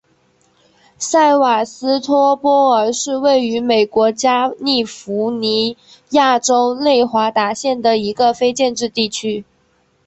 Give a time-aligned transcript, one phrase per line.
[0.97, 5.77] 塞瓦斯托波尔是位于美国加利福尼
[6.09, 9.45] 亚州内华达县的一个非建制地区。